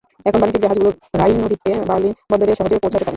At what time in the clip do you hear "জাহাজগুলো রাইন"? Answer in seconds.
0.63-1.37